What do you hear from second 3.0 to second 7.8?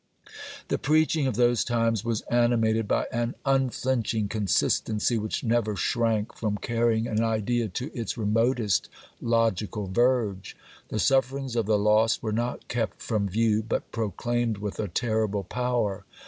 an unflinching consistency which never shrank from carrying an idea